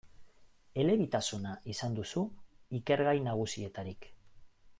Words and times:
Elebitasuna 0.83 1.51
izan 1.73 1.99
duzu 1.99 2.25
ikergai 2.79 3.17
nagusietarik. 3.31 4.11